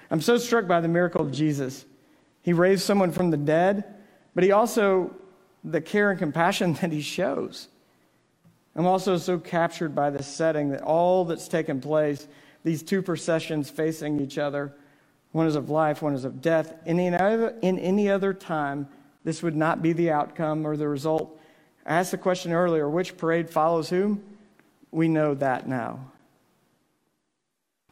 I'm 0.10 0.22
so 0.22 0.38
struck 0.38 0.68
by 0.68 0.80
the 0.80 0.88
miracle 0.88 1.22
of 1.22 1.32
Jesus. 1.32 1.86
He 2.42 2.54
raised 2.54 2.84
someone 2.84 3.12
from 3.12 3.32
the 3.32 3.38
dead, 3.38 3.84
but 4.36 4.44
he 4.44 4.52
also, 4.52 5.16
the 5.64 5.82
care 5.82 6.12
and 6.12 6.20
compassion 6.20 6.74
that 6.82 6.92
he 6.92 7.02
shows. 7.02 7.68
I'm 8.78 8.86
also 8.86 9.18
so 9.18 9.40
captured 9.40 9.96
by 9.96 10.12
this 10.12 10.28
setting 10.28 10.70
that 10.70 10.84
all 10.84 11.26
that's 11.26 11.48
taken 11.48 11.82
place, 11.82 12.28
these 12.64 12.84
two 12.84 13.02
processions 13.02 13.72
facing 13.72 14.22
each 14.22 14.38
other, 14.38 14.72
one 15.32 15.48
is 15.48 15.56
of 15.56 15.72
life, 15.72 16.04
one 16.04 16.14
is 16.14 16.26
of 16.26 16.42
death. 16.42 16.76
In 16.86 17.00
any 17.00 17.16
other, 17.16 17.56
in 17.62 17.80
any 17.80 18.10
other 18.10 18.34
time, 18.34 18.88
this 19.24 19.42
would 19.42 19.56
not 19.56 19.82
be 19.82 19.94
the 19.94 20.12
outcome 20.12 20.66
or 20.66 20.78
the 20.78 20.88
result. 20.88 21.40
I 21.88 21.96
asked 21.96 22.12
the 22.12 22.18
question 22.18 22.54
earlier 22.54 22.88
which 22.88 23.18
parade 23.18 23.50
follows 23.50 23.90
whom? 23.90 24.24
We 24.92 25.08
know 25.08 25.34
that 25.34 25.68
now. 25.68 26.00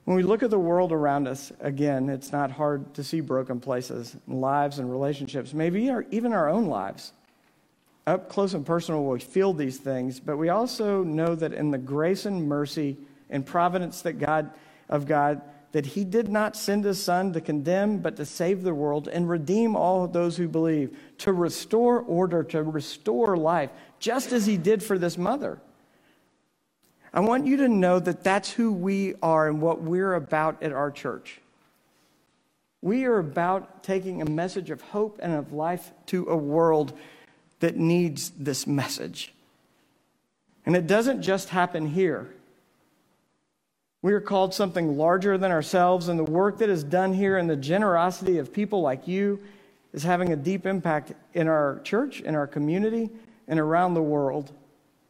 When 0.05 0.15
we 0.15 0.23
look 0.23 0.43
at 0.43 0.51
the 0.51 0.59
world 0.59 0.91
around 0.91 1.27
us, 1.27 1.51
again, 1.59 2.09
it's 2.09 2.31
not 2.31 2.51
hard 2.51 2.93
to 2.93 3.03
see 3.03 3.21
broken 3.21 3.59
places, 3.59 4.15
lives 4.27 4.77
and 4.77 4.91
relationships, 4.91 5.51
maybe 5.51 5.91
even 6.11 6.31
our 6.31 6.47
own 6.47 6.67
lives. 6.67 7.11
Up 8.07 8.29
close 8.29 8.53
and 8.53 8.65
personal, 8.65 9.03
we 9.03 9.19
feel 9.19 9.53
these 9.53 9.77
things, 9.77 10.19
but 10.19 10.37
we 10.37 10.49
also 10.49 11.03
know 11.03 11.33
that 11.33 11.53
in 11.53 11.71
the 11.71 11.77
grace 11.77 12.25
and 12.25 12.47
mercy 12.47 12.97
and 13.31 13.43
providence 13.45 14.03
that 14.03 14.19
God, 14.19 14.51
of 14.89 15.07
God, 15.07 15.41
that 15.71 15.87
He 15.87 16.03
did 16.03 16.29
not 16.29 16.55
send 16.55 16.85
His 16.85 17.01
Son 17.01 17.33
to 17.33 17.41
condemn, 17.41 17.97
but 17.97 18.15
to 18.17 18.25
save 18.25 18.61
the 18.61 18.75
world 18.75 19.07
and 19.07 19.27
redeem 19.27 19.75
all 19.75 20.07
those 20.07 20.37
who 20.37 20.47
believe, 20.47 20.95
to 21.17 21.33
restore 21.33 21.99
order, 21.99 22.43
to 22.43 22.61
restore 22.61 23.35
life, 23.35 23.71
just 23.99 24.31
as 24.31 24.45
He 24.45 24.57
did 24.57 24.83
for 24.83 24.99
this 24.99 25.17
mother. 25.17 25.59
I 27.11 27.21
want 27.21 27.47
you 27.47 27.57
to 27.57 27.67
know 27.67 27.99
that 27.99 28.23
that's 28.23 28.51
who 28.51 28.71
we 28.71 29.15
are 29.23 29.47
and 29.47 29.61
what 29.61 29.81
we're 29.81 30.13
about 30.13 30.61
at 30.61 30.73
our 30.73 30.91
church. 30.91 31.41
We 32.81 33.05
are 33.05 33.17
about 33.17 33.83
taking 33.83 34.21
a 34.21 34.29
message 34.29 34.69
of 34.69 34.81
hope 34.81 35.19
and 35.23 35.33
of 35.33 35.51
life 35.51 35.91
to 36.07 36.27
a 36.29 36.37
world 36.37 36.93
that 37.59 37.77
needs 37.77 38.31
this 38.37 38.67
message. 38.67 39.33
And 40.65 40.75
it 40.75 40.87
doesn't 40.87 41.21
just 41.21 41.49
happen 41.49 41.87
here. 41.87 42.33
We 44.01 44.13
are 44.13 44.21
called 44.21 44.53
something 44.53 44.97
larger 44.97 45.37
than 45.37 45.51
ourselves, 45.51 46.09
and 46.09 46.19
the 46.19 46.23
work 46.23 46.59
that 46.59 46.69
is 46.69 46.83
done 46.83 47.13
here 47.13 47.37
and 47.37 47.49
the 47.49 47.55
generosity 47.55 48.37
of 48.37 48.53
people 48.53 48.81
like 48.81 49.07
you 49.07 49.39
is 49.93 50.03
having 50.03 50.31
a 50.31 50.35
deep 50.35 50.65
impact 50.65 51.13
in 51.33 51.47
our 51.47 51.79
church, 51.83 52.21
in 52.21 52.35
our 52.35 52.45
community, 52.45 53.09
and 53.47 53.59
around 53.59 53.93
the 53.93 54.01
world. 54.01 54.51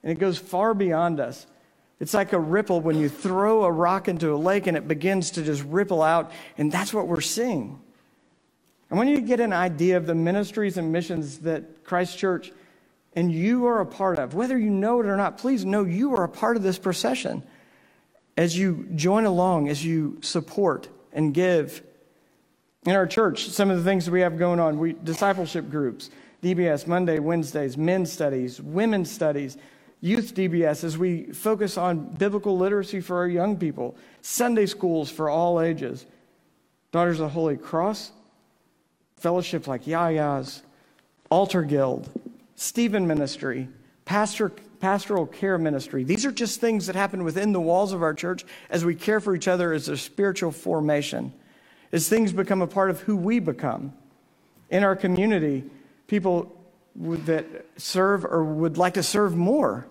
And 0.03 0.11
it 0.11 0.19
goes 0.19 0.37
far 0.37 0.73
beyond 0.73 1.19
us. 1.19 1.45
It's 1.99 2.13
like 2.13 2.33
a 2.33 2.39
ripple 2.39 2.81
when 2.81 2.97
you 2.97 3.09
throw 3.09 3.63
a 3.63 3.71
rock 3.71 4.07
into 4.07 4.33
a 4.33 4.37
lake 4.37 4.67
and 4.67 4.77
it 4.77 4.87
begins 4.87 5.31
to 5.31 5.43
just 5.43 5.63
ripple 5.63 6.01
out, 6.01 6.31
and 6.57 6.71
that's 6.71 6.93
what 6.93 7.07
we're 7.07 7.21
seeing. 7.21 7.79
I 8.91 8.95
want 8.95 9.09
you 9.09 9.15
to 9.15 9.21
get 9.21 9.39
an 9.39 9.53
idea 9.53 9.97
of 9.97 10.05
the 10.05 10.15
ministries 10.15 10.77
and 10.77 10.91
missions 10.91 11.39
that 11.39 11.83
Christ 11.83 12.17
Church 12.17 12.51
and 13.15 13.31
you 13.31 13.65
are 13.65 13.79
a 13.79 13.85
part 13.85 14.19
of. 14.19 14.33
Whether 14.33 14.57
you 14.57 14.69
know 14.69 14.99
it 14.99 15.05
or 15.05 15.15
not, 15.15 15.37
please 15.37 15.65
know 15.65 15.83
you 15.83 16.15
are 16.15 16.23
a 16.23 16.29
part 16.29 16.57
of 16.57 16.63
this 16.63 16.77
procession 16.77 17.43
as 18.37 18.57
you 18.57 18.87
join 18.95 19.25
along, 19.25 19.69
as 19.69 19.83
you 19.83 20.19
support 20.21 20.89
and 21.13 21.33
give. 21.33 21.81
In 22.85 22.93
our 22.93 23.07
church, 23.07 23.49
some 23.49 23.71
of 23.71 23.77
the 23.77 23.83
things 23.83 24.09
we 24.09 24.21
have 24.21 24.37
going 24.37 24.59
on, 24.59 24.77
we 24.77 24.93
discipleship 24.93 25.71
groups, 25.71 26.09
DBS 26.43 26.85
Monday, 26.85 27.19
Wednesdays, 27.19 27.77
men's 27.77 28.11
studies, 28.11 28.61
women's 28.61 29.09
studies, 29.09 29.57
youth 30.01 30.35
DBS 30.35 30.83
as 30.83 30.97
we 30.97 31.23
focus 31.31 31.77
on 31.77 32.13
biblical 32.15 32.57
literacy 32.57 32.99
for 32.99 33.17
our 33.17 33.27
young 33.27 33.57
people, 33.57 33.95
Sunday 34.21 34.65
schools 34.65 35.09
for 35.09 35.29
all 35.29 35.61
ages, 35.61 36.05
Daughters 36.91 37.19
of 37.19 37.27
the 37.27 37.29
Holy 37.29 37.57
Cross, 37.57 38.11
fellowship 39.25 39.65
like 39.65 39.87
Yaya's, 39.87 40.61
Altar 41.31 41.63
Guild, 41.63 42.07
Stephen 42.53 43.07
Ministry, 43.07 43.67
pastor, 44.05 44.49
pastoral 44.79 45.25
care 45.25 45.57
ministry. 45.57 46.03
These 46.03 46.27
are 46.27 46.31
just 46.31 46.61
things 46.61 46.85
that 46.85 46.95
happen 46.95 47.23
within 47.23 47.51
the 47.51 47.59
walls 47.59 47.91
of 47.91 48.03
our 48.03 48.13
church 48.13 48.45
as 48.69 48.85
we 48.85 48.93
care 48.93 49.19
for 49.19 49.33
each 49.33 49.47
other 49.47 49.73
as 49.73 49.89
a 49.89 49.97
spiritual 49.97 50.51
formation, 50.51 51.33
as 51.91 52.07
things 52.07 52.33
become 52.33 52.61
a 52.61 52.67
part 52.67 52.91
of 52.91 52.99
who 52.99 53.17
we 53.17 53.39
become. 53.39 53.93
In 54.69 54.83
our 54.83 54.95
community, 54.95 55.63
people 56.05 56.55
that 56.95 57.47
serve 57.77 58.25
or 58.25 58.43
would 58.43 58.77
like 58.77 58.93
to 58.93 59.01
serve 59.01 59.35
more 59.35 59.87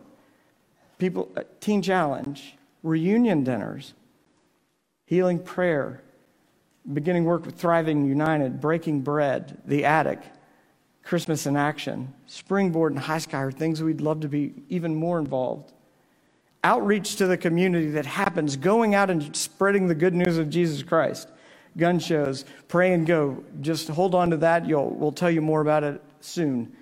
people, 0.98 1.28
uh, 1.36 1.42
Teen 1.58 1.82
Challenge, 1.82 2.54
reunion 2.84 3.42
dinners, 3.42 3.94
healing 5.06 5.40
prayer, 5.40 6.03
beginning 6.92 7.24
work 7.24 7.46
with 7.46 7.56
Thriving 7.56 8.04
United, 8.04 8.60
Breaking 8.60 9.00
Bread, 9.00 9.60
The 9.64 9.84
Attic, 9.84 10.20
Christmas 11.02 11.46
in 11.46 11.56
Action, 11.56 12.14
Springboard, 12.26 12.92
and 12.92 13.00
High 13.00 13.18
Sky 13.18 13.38
are 13.38 13.52
things 13.52 13.82
we'd 13.82 14.00
love 14.00 14.20
to 14.20 14.28
be 14.28 14.54
even 14.68 14.94
more 14.94 15.18
involved. 15.18 15.72
Outreach 16.62 17.16
to 17.16 17.26
the 17.26 17.36
community 17.36 17.90
that 17.90 18.06
happens, 18.06 18.56
going 18.56 18.94
out 18.94 19.10
and 19.10 19.36
spreading 19.36 19.86
the 19.86 19.94
good 19.94 20.14
news 20.14 20.38
of 20.38 20.48
Jesus 20.48 20.82
Christ. 20.82 21.28
Gun 21.76 21.98
shows, 21.98 22.44
pray 22.68 22.94
and 22.94 23.06
go. 23.06 23.44
Just 23.60 23.88
hold 23.88 24.14
on 24.14 24.30
to 24.30 24.38
that. 24.38 24.66
You'll, 24.66 24.90
we'll 24.90 25.12
tell 25.12 25.30
you 25.30 25.42
more 25.42 25.60
about 25.60 25.84
it 25.84 26.00
soon. 26.20 26.74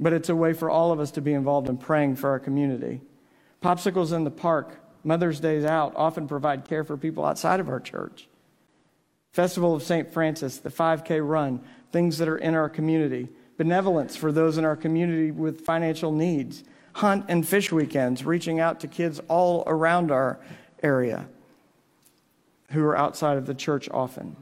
But 0.00 0.12
it's 0.12 0.28
a 0.28 0.36
way 0.36 0.52
for 0.52 0.68
all 0.68 0.90
of 0.90 0.98
us 0.98 1.12
to 1.12 1.20
be 1.20 1.34
involved 1.34 1.68
in 1.68 1.76
praying 1.76 2.16
for 2.16 2.30
our 2.30 2.40
community. 2.40 3.00
Popsicles 3.62 4.12
in 4.12 4.24
the 4.24 4.30
park, 4.30 4.80
Mother's 5.04 5.38
Days 5.38 5.64
out 5.64 5.92
often 5.96 6.26
provide 6.26 6.64
care 6.64 6.82
for 6.82 6.96
people 6.96 7.24
outside 7.24 7.60
of 7.60 7.68
our 7.68 7.80
church. 7.80 8.28
Festival 9.36 9.74
of 9.74 9.82
St. 9.82 10.10
Francis, 10.10 10.56
the 10.56 10.70
5K 10.70 11.20
run, 11.22 11.60
things 11.92 12.16
that 12.16 12.26
are 12.26 12.38
in 12.38 12.54
our 12.54 12.70
community. 12.70 13.28
Benevolence 13.58 14.16
for 14.16 14.32
those 14.32 14.56
in 14.56 14.64
our 14.64 14.76
community 14.76 15.30
with 15.30 15.60
financial 15.60 16.10
needs. 16.10 16.64
Hunt 16.94 17.26
and 17.28 17.46
fish 17.46 17.70
weekends, 17.70 18.24
reaching 18.24 18.60
out 18.60 18.80
to 18.80 18.88
kids 18.88 19.20
all 19.28 19.62
around 19.66 20.10
our 20.10 20.40
area 20.82 21.28
who 22.70 22.82
are 22.82 22.96
outside 22.96 23.36
of 23.36 23.44
the 23.44 23.52
church 23.52 23.90
often. 23.90 24.36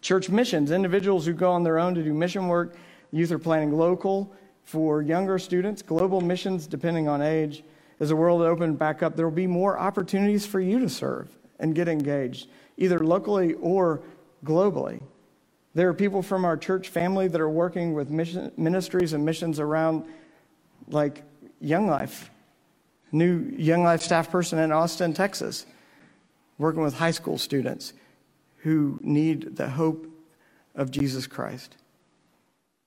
Church 0.00 0.30
missions, 0.30 0.70
individuals 0.70 1.26
who 1.26 1.34
go 1.34 1.52
on 1.52 1.62
their 1.62 1.78
own 1.78 1.94
to 1.94 2.02
do 2.02 2.14
mission 2.14 2.48
work. 2.48 2.74
Youth 3.10 3.32
are 3.32 3.38
planning 3.38 3.76
local 3.76 4.34
for 4.64 5.02
younger 5.02 5.38
students, 5.38 5.82
global 5.82 6.22
missions 6.22 6.66
depending 6.66 7.06
on 7.06 7.20
age 7.20 7.62
as 8.00 8.08
the 8.08 8.16
world 8.16 8.40
opens 8.40 8.78
back 8.78 9.02
up, 9.02 9.14
there 9.14 9.28
will 9.28 9.34
be 9.34 9.46
more 9.46 9.78
opportunities 9.78 10.46
for 10.46 10.58
you 10.58 10.78
to 10.78 10.88
serve 10.88 11.36
and 11.58 11.74
get 11.74 11.88
engaged, 11.88 12.48
either 12.78 13.00
locally 13.00 13.52
or 13.54 14.00
globally. 14.44 15.02
There 15.74 15.88
are 15.88 15.94
people 15.94 16.22
from 16.22 16.44
our 16.44 16.56
church 16.56 16.88
family 16.88 17.28
that 17.28 17.40
are 17.40 17.50
working 17.50 17.92
with 17.92 18.08
mission, 18.08 18.50
ministries 18.56 19.12
and 19.12 19.24
missions 19.24 19.60
around, 19.60 20.06
like 20.88 21.22
Young 21.60 21.86
Life, 21.86 22.30
new 23.12 23.52
Young 23.56 23.82
Life 23.82 24.02
staff 24.02 24.30
person 24.30 24.58
in 24.58 24.72
Austin, 24.72 25.12
Texas, 25.12 25.66
working 26.56 26.82
with 26.82 26.94
high 26.94 27.10
school 27.10 27.36
students 27.36 27.92
who 28.58 28.98
need 29.02 29.56
the 29.56 29.68
hope 29.68 30.06
of 30.74 30.90
Jesus 30.90 31.26
Christ. 31.26 31.76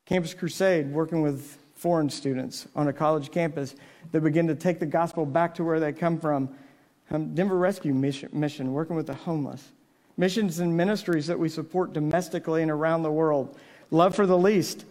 Campus 0.06 0.34
Crusade, 0.34 0.92
working 0.92 1.22
with 1.22 1.58
foreign 1.76 2.10
students 2.10 2.68
on 2.76 2.88
a 2.88 2.94
college 2.94 3.32
campus 3.32 3.76
that 4.12 4.22
begin 4.22 4.48
to 4.48 4.56
take 4.56 4.80
the 4.80 4.86
gospel 4.86 5.26
back 5.26 5.56
to 5.56 5.64
where 5.64 5.80
they 5.80 5.94
come 5.94 6.20
from. 6.20 6.50
Um, 7.10 7.34
Denver 7.34 7.58
Rescue 7.58 7.94
mission, 7.94 8.30
mission, 8.34 8.74
working 8.74 8.96
with 8.96 9.08
the 9.08 9.14
homeless. 9.14 9.72
Missions 10.18 10.60
and 10.60 10.75
ministries 10.75 11.27
that 11.27 11.39
we 11.39 11.50
support 11.50 11.94
domestically 11.94 12.62
and 12.62 12.72
around 12.72 13.03
the 13.03 13.12
world. 13.12 13.58
Love 13.89 14.15
for 14.15 14.25
the 14.25 14.38
least. 14.38 14.86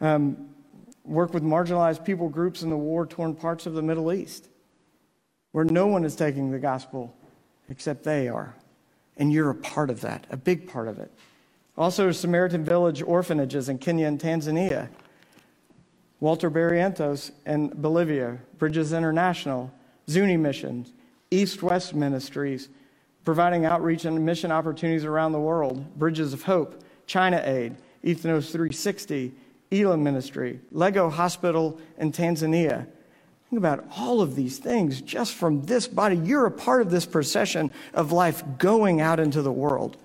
Um, 0.00 0.48
work 1.04 1.32
with 1.34 1.42
marginalized 1.42 2.04
people 2.04 2.28
groups 2.28 2.62
in 2.62 2.70
the 2.70 2.76
war 2.76 3.06
torn 3.06 3.34
parts 3.34 3.66
of 3.66 3.74
the 3.74 3.82
Middle 3.82 4.12
East, 4.12 4.48
where 5.52 5.64
no 5.64 5.86
one 5.86 6.04
is 6.04 6.14
taking 6.14 6.50
the 6.50 6.58
gospel 6.58 7.14
except 7.68 8.04
they 8.04 8.28
are. 8.28 8.54
And 9.16 9.32
you're 9.32 9.50
a 9.50 9.54
part 9.54 9.90
of 9.90 10.00
that, 10.02 10.26
a 10.30 10.36
big 10.36 10.70
part 10.70 10.86
of 10.86 10.98
it. 10.98 11.10
Also, 11.76 12.12
Samaritan 12.12 12.64
Village 12.64 13.02
orphanages 13.02 13.68
in 13.68 13.78
Kenya 13.78 14.06
and 14.06 14.20
Tanzania 14.20 14.88
Walter 16.20 16.50
Barrientos 16.50 17.30
in 17.46 17.68
Bolivia, 17.68 18.38
Bridges 18.58 18.92
International, 18.92 19.72
Zuni 20.10 20.36
Missions, 20.36 20.92
East 21.30 21.62
West 21.62 21.94
Ministries, 21.94 22.68
providing 23.28 23.66
outreach 23.66 24.06
and 24.06 24.24
mission 24.24 24.50
opportunities 24.50 25.04
around 25.04 25.32
the 25.32 25.38
world, 25.38 25.98
Bridges 25.98 26.32
of 26.32 26.44
Hope, 26.44 26.82
China 27.06 27.42
Aid, 27.44 27.76
Ethnos 28.02 28.50
360, 28.50 29.34
Elam 29.70 30.02
Ministry, 30.02 30.60
Lego 30.72 31.10
Hospital 31.10 31.78
in 31.98 32.10
Tanzania, 32.10 32.86
Think 33.50 33.58
about 33.58 33.84
all 33.98 34.22
of 34.22 34.34
these 34.34 34.56
things 34.56 35.02
just 35.02 35.34
from 35.34 35.62
this 35.64 35.86
body. 35.86 36.16
You're 36.16 36.46
a 36.46 36.50
part 36.50 36.80
of 36.80 36.90
this 36.90 37.04
procession 37.04 37.70
of 37.92 38.12
life 38.12 38.42
going 38.56 39.02
out 39.02 39.20
into 39.20 39.42
the 39.42 39.52
world. 39.52 39.98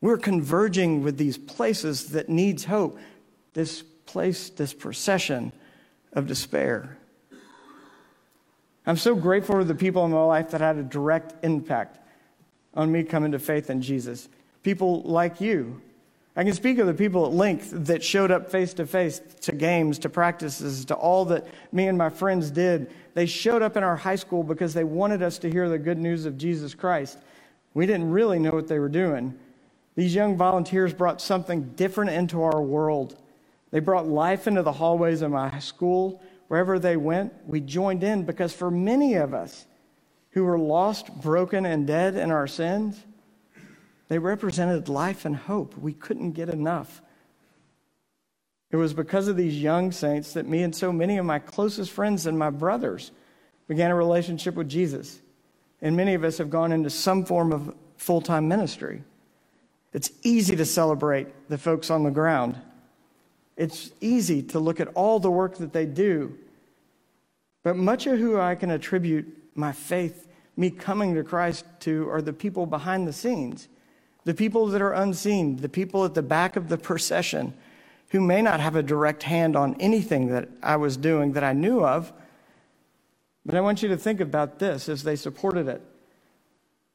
We're 0.00 0.18
converging 0.18 1.04
with 1.04 1.16
these 1.16 1.38
places 1.38 2.08
that 2.08 2.28
needs 2.28 2.64
hope. 2.64 2.98
This 3.52 3.82
place, 3.82 4.50
this 4.50 4.74
procession 4.74 5.52
of 6.12 6.26
despair. 6.26 6.98
I'm 8.84 8.96
so 8.96 9.14
grateful 9.14 9.58
to 9.58 9.64
the 9.64 9.76
people 9.76 10.04
in 10.04 10.10
my 10.10 10.24
life 10.24 10.50
that 10.50 10.60
had 10.60 10.76
a 10.76 10.82
direct 10.82 11.44
impact 11.44 11.98
on 12.74 12.90
me 12.90 13.02
coming 13.02 13.32
to 13.32 13.38
faith 13.38 13.70
in 13.70 13.82
Jesus. 13.82 14.28
People 14.62 15.02
like 15.02 15.40
you. 15.40 15.80
I 16.36 16.44
can 16.44 16.54
speak 16.54 16.78
of 16.78 16.86
the 16.86 16.94
people 16.94 17.26
at 17.26 17.32
length 17.32 17.70
that 17.72 18.04
showed 18.04 18.30
up 18.30 18.50
face 18.50 18.72
to 18.74 18.86
face 18.86 19.20
to 19.42 19.52
games, 19.52 19.98
to 20.00 20.08
practices, 20.08 20.84
to 20.86 20.94
all 20.94 21.24
that 21.26 21.46
me 21.72 21.88
and 21.88 21.98
my 21.98 22.08
friends 22.08 22.50
did. 22.50 22.90
They 23.14 23.26
showed 23.26 23.62
up 23.62 23.76
in 23.76 23.82
our 23.82 23.96
high 23.96 24.16
school 24.16 24.42
because 24.42 24.72
they 24.72 24.84
wanted 24.84 25.22
us 25.22 25.38
to 25.38 25.50
hear 25.50 25.68
the 25.68 25.78
good 25.78 25.98
news 25.98 26.26
of 26.26 26.38
Jesus 26.38 26.72
Christ. 26.74 27.18
We 27.74 27.86
didn't 27.86 28.10
really 28.10 28.38
know 28.38 28.52
what 28.52 28.68
they 28.68 28.78
were 28.78 28.88
doing. 28.88 29.36
These 29.96 30.14
young 30.14 30.36
volunteers 30.36 30.94
brought 30.94 31.20
something 31.20 31.62
different 31.74 32.10
into 32.10 32.42
our 32.42 32.62
world. 32.62 33.16
They 33.72 33.80
brought 33.80 34.06
life 34.06 34.46
into 34.46 34.62
the 34.62 34.72
hallways 34.72 35.22
of 35.22 35.32
my 35.32 35.58
school. 35.58 36.22
Wherever 36.48 36.78
they 36.78 36.96
went, 36.96 37.32
we 37.46 37.60
joined 37.60 38.02
in 38.02 38.24
because 38.24 38.52
for 38.52 38.70
many 38.70 39.14
of 39.14 39.34
us 39.34 39.66
who 40.30 40.44
were 40.44 40.58
lost, 40.58 41.12
broken, 41.20 41.66
and 41.66 41.86
dead 41.86 42.14
in 42.14 42.30
our 42.30 42.46
sins, 42.46 43.04
they 44.08 44.18
represented 44.18 44.88
life 44.88 45.24
and 45.24 45.36
hope. 45.36 45.76
We 45.76 45.92
couldn't 45.92 46.32
get 46.32 46.48
enough. 46.48 47.02
It 48.70 48.76
was 48.76 48.92
because 48.92 49.28
of 49.28 49.36
these 49.36 49.60
young 49.60 49.90
saints 49.90 50.32
that 50.34 50.46
me 50.48 50.62
and 50.62 50.74
so 50.74 50.92
many 50.92 51.18
of 51.18 51.26
my 51.26 51.40
closest 51.40 51.90
friends 51.90 52.26
and 52.26 52.38
my 52.38 52.50
brothers 52.50 53.10
began 53.66 53.90
a 53.90 53.96
relationship 53.96 54.54
with 54.54 54.68
Jesus. 54.68 55.20
And 55.82 55.96
many 55.96 56.14
of 56.14 56.24
us 56.24 56.38
have 56.38 56.50
gone 56.50 56.72
into 56.72 56.90
some 56.90 57.24
form 57.24 57.52
of 57.52 57.74
full 57.96 58.20
time 58.20 58.48
ministry. 58.48 59.02
It's 59.92 60.12
easy 60.22 60.54
to 60.56 60.64
celebrate 60.64 61.48
the 61.48 61.58
folks 61.58 61.90
on 61.90 62.04
the 62.04 62.10
ground. 62.10 62.60
It's 63.56 63.90
easy 64.00 64.42
to 64.44 64.60
look 64.60 64.80
at 64.80 64.88
all 64.88 65.18
the 65.18 65.30
work 65.30 65.56
that 65.58 65.72
they 65.72 65.86
do. 65.86 66.38
But 67.62 67.76
much 67.76 68.06
of 68.06 68.18
who 68.18 68.38
I 68.38 68.54
can 68.54 68.70
attribute 68.70 69.36
my 69.54 69.72
faith, 69.72 70.28
me 70.56 70.70
coming 70.70 71.14
to 71.14 71.24
Christ 71.24 71.64
to, 71.80 72.08
are 72.10 72.22
the 72.22 72.32
people 72.32 72.66
behind 72.66 73.06
the 73.06 73.12
scenes 73.12 73.68
the 74.24 74.34
people 74.34 74.66
that 74.66 74.82
are 74.82 74.92
unseen, 74.92 75.56
the 75.56 75.68
people 75.68 76.04
at 76.04 76.14
the 76.14 76.22
back 76.22 76.56
of 76.56 76.68
the 76.68 76.76
procession 76.76 77.54
who 78.10 78.20
may 78.20 78.42
not 78.42 78.60
have 78.60 78.76
a 78.76 78.82
direct 78.82 79.22
hand 79.22 79.56
on 79.56 79.74
anything 79.80 80.28
that 80.28 80.48
I 80.62 80.76
was 80.76 80.96
doing 80.96 81.32
that 81.32 81.44
I 81.44 81.52
knew 81.52 81.84
of. 81.84 82.12
But 83.46 83.54
I 83.54 83.60
want 83.60 83.82
you 83.82 83.88
to 83.88 83.96
think 83.96 84.20
about 84.20 84.58
this 84.58 84.88
as 84.88 85.02
they 85.02 85.16
supported 85.16 85.68
it. 85.68 85.80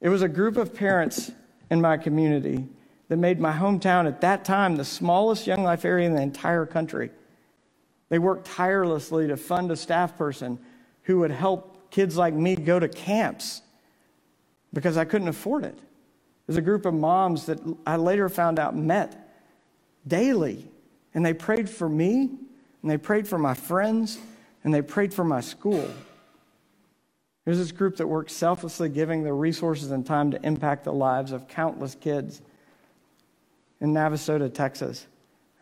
It 0.01 0.09
was 0.09 0.21
a 0.21 0.29
group 0.29 0.57
of 0.57 0.75
parents 0.75 1.31
in 1.71 1.81
my 1.81 1.97
community 1.97 2.67
that 3.07 3.17
made 3.17 3.39
my 3.39 3.53
hometown 3.53 4.07
at 4.07 4.21
that 4.21 4.45
time 4.45 4.75
the 4.75 4.85
smallest 4.85 5.47
Young 5.47 5.63
Life 5.63 5.85
area 5.85 6.07
in 6.07 6.15
the 6.15 6.21
entire 6.21 6.65
country. 6.65 7.09
They 8.09 8.19
worked 8.19 8.45
tirelessly 8.45 9.27
to 9.27 9.37
fund 9.37 9.71
a 9.71 9.75
staff 9.75 10.17
person 10.17 10.59
who 11.03 11.19
would 11.19 11.31
help 11.31 11.74
kids 11.95 12.17
like 12.17 12.33
me 12.33 12.57
go 12.57 12.77
to 12.77 12.89
camps 12.89 13.61
because 14.73 14.97
I 14.97 15.05
couldn't 15.05 15.29
afford 15.29 15.63
it. 15.63 15.79
There's 16.45 16.57
a 16.57 16.61
group 16.61 16.85
of 16.85 16.93
moms 16.93 17.45
that 17.45 17.57
I 17.87 17.95
later 17.95 18.27
found 18.27 18.59
out 18.59 18.75
met 18.75 19.33
daily, 20.05 20.67
and 21.13 21.25
they 21.25 21.33
prayed 21.33 21.69
for 21.69 21.87
me, 21.87 22.31
and 22.81 22.91
they 22.91 22.97
prayed 22.97 23.29
for 23.29 23.37
my 23.37 23.53
friends, 23.53 24.19
and 24.65 24.73
they 24.73 24.81
prayed 24.81 25.13
for 25.13 25.23
my 25.23 25.39
school. 25.39 25.89
There's 27.45 27.59
this 27.59 27.71
group 27.71 27.95
that 27.95 28.07
works 28.07 28.33
selflessly, 28.33 28.89
giving 28.89 29.23
their 29.23 29.33
resources 29.33 29.91
and 29.91 30.05
time 30.05 30.31
to 30.31 30.45
impact 30.45 30.83
the 30.83 30.91
lives 30.91 31.31
of 31.31 31.47
countless 31.47 31.95
kids 31.95 32.41
in 33.79 33.93
Navasota, 33.93 34.53
Texas. 34.53 35.07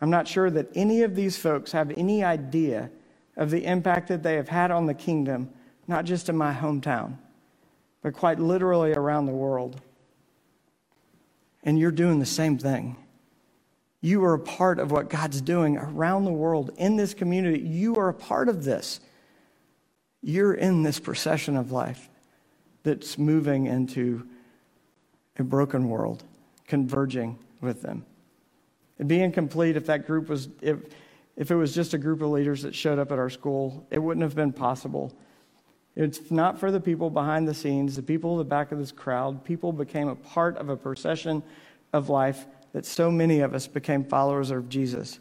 I'm 0.00 0.10
not 0.10 0.26
sure 0.26 0.50
that 0.50 0.68
any 0.74 1.02
of 1.02 1.14
these 1.14 1.36
folks 1.36 1.70
have 1.70 1.92
any 1.96 2.24
idea 2.24 2.90
of 3.36 3.52
the 3.52 3.64
impact 3.64 4.08
that 4.08 4.24
they 4.24 4.34
have 4.34 4.48
had 4.48 4.72
on 4.72 4.86
the 4.86 4.94
kingdom, 4.94 5.50
not 5.86 6.04
just 6.04 6.28
in 6.28 6.36
my 6.36 6.52
hometown, 6.52 7.18
but 8.02 8.14
quite 8.14 8.38
literally 8.38 8.92
around 8.92 9.26
the 9.26 9.32
world 9.32 9.80
and 11.64 11.78
you're 11.78 11.90
doing 11.90 12.20
the 12.20 12.26
same 12.26 12.58
thing. 12.58 12.96
You 14.00 14.22
are 14.24 14.34
a 14.34 14.38
part 14.38 14.78
of 14.78 14.90
what 14.90 15.08
God's 15.08 15.40
doing 15.40 15.78
around 15.78 16.26
the 16.26 16.32
world 16.32 16.70
in 16.76 16.96
this 16.96 17.14
community. 17.14 17.58
You 17.60 17.96
are 17.96 18.10
a 18.10 18.14
part 18.14 18.50
of 18.50 18.64
this. 18.64 19.00
You're 20.22 20.52
in 20.52 20.82
this 20.82 21.00
procession 21.00 21.56
of 21.56 21.72
life 21.72 22.10
that's 22.82 23.16
moving 23.16 23.66
into 23.66 24.28
a 25.38 25.42
broken 25.42 25.88
world, 25.88 26.22
converging 26.68 27.38
with 27.62 27.80
them. 27.80 28.04
It'd 28.98 29.08
be 29.08 29.22
incomplete 29.22 29.76
if 29.76 29.86
that 29.86 30.06
group 30.06 30.28
was, 30.28 30.48
if, 30.60 30.78
if 31.34 31.50
it 31.50 31.56
was 31.56 31.74
just 31.74 31.94
a 31.94 31.98
group 31.98 32.20
of 32.20 32.28
leaders 32.28 32.62
that 32.62 32.74
showed 32.74 32.98
up 32.98 33.10
at 33.10 33.18
our 33.18 33.30
school. 33.30 33.86
It 33.90 33.98
wouldn't 33.98 34.22
have 34.22 34.36
been 34.36 34.52
possible. 34.52 35.16
It's 35.96 36.30
not 36.30 36.58
for 36.58 36.72
the 36.72 36.80
people 36.80 37.08
behind 37.08 37.46
the 37.46 37.54
scenes, 37.54 37.96
the 37.96 38.02
people 38.02 38.32
in 38.32 38.38
the 38.38 38.44
back 38.44 38.72
of 38.72 38.78
this 38.78 38.90
crowd. 38.90 39.44
People 39.44 39.72
became 39.72 40.08
a 40.08 40.16
part 40.16 40.56
of 40.56 40.68
a 40.68 40.76
procession 40.76 41.42
of 41.92 42.08
life 42.08 42.46
that 42.72 42.84
so 42.84 43.10
many 43.10 43.40
of 43.40 43.54
us 43.54 43.68
became 43.68 44.04
followers 44.04 44.50
of 44.50 44.68
Jesus. 44.68 45.20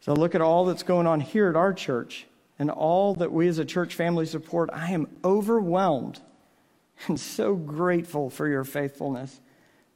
So 0.00 0.12
look 0.12 0.34
at 0.34 0.40
all 0.40 0.64
that's 0.64 0.82
going 0.82 1.06
on 1.06 1.20
here 1.20 1.48
at 1.48 1.56
our 1.56 1.72
church 1.72 2.26
and 2.58 2.70
all 2.70 3.14
that 3.14 3.32
we 3.32 3.46
as 3.46 3.58
a 3.58 3.64
church 3.64 3.94
family 3.94 4.26
support. 4.26 4.70
I 4.72 4.90
am 4.90 5.08
overwhelmed 5.24 6.20
and 7.06 7.18
so 7.18 7.54
grateful 7.54 8.30
for 8.30 8.48
your 8.48 8.64
faithfulness 8.64 9.40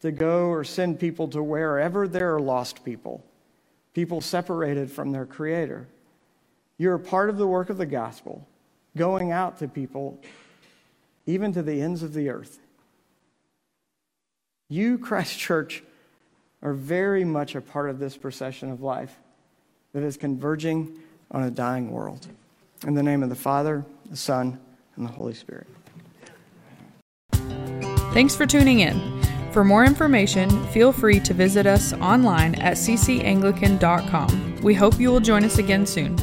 to 0.01 0.13
go 0.13 0.47
or 0.47 0.63
send 0.63 1.01
people 1.01 1.27
to 1.29 1.43
wherever 1.43 2.07
there 2.07 2.35
are 2.37 2.41
lost 2.41 2.85
people, 2.85 3.25
people 3.95 4.21
separated 4.21 4.91
from 4.91 5.11
their 5.11 5.27
Creator. 5.27 5.89
You're 6.77 6.95
a 6.95 7.01
part 7.01 7.31
of 7.31 7.37
the 7.37 7.47
work 7.47 7.69
of 7.69 7.79
the 7.79 7.87
gospel 7.87 8.47
going 8.99 9.33
out 9.33 9.59
to 9.61 9.69
people, 9.69 10.21
even 11.27 11.53
to 11.53 11.63
the 11.63 11.81
ends 11.81 12.03
of 12.03 12.13
the 12.13 12.29
earth. 12.29 12.59
You, 14.69 14.99
Christ 14.99 15.39
Church, 15.39 15.83
are 16.63 16.75
very 16.75 17.25
much 17.25 17.55
a 17.55 17.61
part 17.61 17.89
of 17.89 17.99
this 17.99 18.17
procession 18.17 18.71
of 18.71 18.83
life 18.83 19.17
that 19.93 20.03
is 20.03 20.17
converging 20.17 20.99
on 21.31 21.45
a 21.45 21.51
dying 21.51 21.91
world. 21.91 22.27
In 22.87 22.95
the 22.95 23.03
name 23.03 23.23
of 23.23 23.29
the 23.29 23.35
Father, 23.35 23.85
the 24.11 24.17
Son, 24.17 24.59
and 24.97 25.07
the 25.07 25.13
Holy 25.13 25.35
Spirit. 25.35 25.67
Thanks 28.13 28.35
for 28.35 28.47
tuning 28.47 28.81
in. 28.81 29.23
For 29.53 29.65
more 29.65 29.85
information, 29.85 30.51
feel 30.69 30.93
free 30.93 31.21
to 31.21 31.35
visit 31.35 31.67
us 31.67 31.93
online 31.95 32.55
at 32.57 32.77
ccanglican.com. 32.77 34.61
We 34.63 34.75
hope 34.75 35.01
you 35.01 35.11
will 35.11 35.21
join 35.21 35.45
us 35.45 35.59
again 35.59 35.87
soon. 35.87 36.17